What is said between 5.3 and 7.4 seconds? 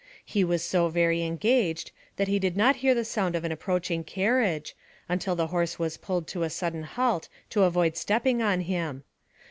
the horse was pulled to a sudden halt